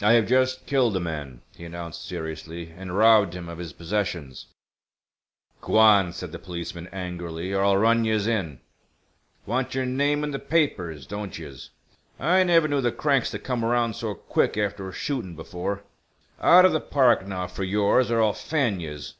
"I 0.00 0.12
have 0.12 0.28
just 0.28 0.64
killed 0.66 0.96
a 0.96 1.00
man," 1.00 1.42
he 1.56 1.64
announced, 1.64 2.06
seriously, 2.06 2.70
"and 2.70 2.96
robbed 2.96 3.34
him 3.34 3.48
of 3.48 3.58
his 3.58 3.72
possessions." 3.72 4.46
"G'wan," 5.60 6.12
said 6.12 6.30
the 6.30 6.38
policeman, 6.38 6.86
angrily, 6.92 7.52
"or 7.52 7.64
I'll 7.64 7.76
run 7.76 8.04
yez 8.04 8.28
in! 8.28 8.60
Want 9.44 9.74
yer 9.74 9.84
name 9.84 10.22
in 10.22 10.30
the 10.30 10.38
papers, 10.38 11.04
don't 11.04 11.36
yez? 11.36 11.70
I 12.20 12.44
never 12.44 12.68
knew 12.68 12.80
the 12.80 12.92
cranks 12.92 13.32
to 13.32 13.40
come 13.40 13.64
around 13.64 13.96
so 13.96 14.14
quick 14.14 14.56
after 14.56 14.88
a 14.88 14.92
shootin' 14.92 15.34
before. 15.34 15.82
Out 16.40 16.64
of 16.64 16.70
th' 16.72 16.88
park, 16.88 17.26
now, 17.26 17.48
for 17.48 17.64
yours, 17.64 18.08
or 18.08 18.22
I'll 18.22 18.34
fan 18.34 18.78
yez." 18.78 19.14